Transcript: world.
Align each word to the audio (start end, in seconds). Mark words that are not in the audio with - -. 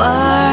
world. 0.00 0.49